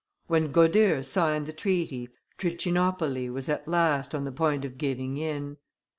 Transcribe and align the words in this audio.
When 0.25 0.51
Godeheu 0.51 1.03
signed 1.05 1.45
the 1.45 1.53
treaty, 1.53 2.09
Trichinopoli 2.39 3.29
was 3.29 3.47
at 3.49 3.67
last 3.67 4.15
on 4.15 4.23
the 4.23 4.31
point 4.31 4.65
of 4.65 4.79
giving 4.79 5.17
in. 5.17 5.57